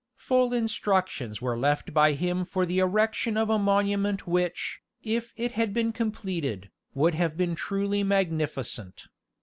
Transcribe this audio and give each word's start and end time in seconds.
Full 0.17 0.51
instructions 0.51 1.43
were 1.43 1.55
left 1.55 1.93
by 1.93 2.13
him 2.13 2.43
for 2.43 2.65
the 2.65 2.79
erection 2.79 3.37
of 3.37 3.51
a 3.51 3.59
monument 3.59 4.25
which, 4.25 4.79
if 5.03 5.31
it 5.35 5.51
had 5.51 5.75
been 5.75 5.91
completed, 5.91 6.71
would 6.95 7.13
have 7.13 7.37
been 7.37 7.53
truly 7.53 8.01
magnificent. 8.01 9.05